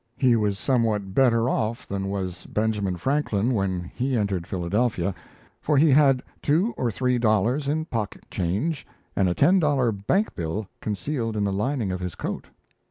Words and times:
He 0.17 0.35
was 0.35 0.57
somewhat 0.57 1.13
better 1.13 1.47
off 1.47 1.87
than 1.87 2.09
was 2.09 2.47
Benjamin 2.47 2.95
Franklin 2.97 3.53
when 3.53 3.91
he 3.93 4.17
entered 4.17 4.47
Philadelphia 4.47 5.13
for 5.61 5.77
he 5.77 5.91
had 5.91 6.23
two 6.41 6.73
or 6.75 6.89
three 6.89 7.19
dollars 7.19 7.67
in 7.67 7.85
pocket 7.85 8.25
change, 8.31 8.87
and 9.15 9.29
a 9.29 9.35
ten 9.35 9.59
dollar 9.59 9.91
bank 9.91 10.33
bill 10.33 10.67
concealed 10.79 11.37
in 11.37 11.43
the 11.43 11.53
lining 11.53 11.91
of 11.91 11.99
his 11.99 12.15
coat. 12.15 12.47